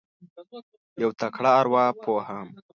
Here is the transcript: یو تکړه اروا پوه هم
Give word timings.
یو 1.01 1.11
تکړه 1.21 1.51
اروا 1.59 1.85
پوه 2.01 2.21
هم 2.29 2.47